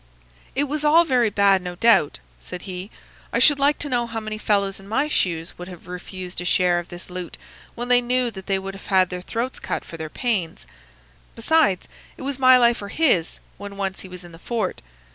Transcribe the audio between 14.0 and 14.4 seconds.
was in the